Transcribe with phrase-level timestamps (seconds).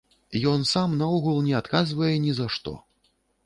[0.51, 2.77] Ён сам наогул не адказвае ні за што.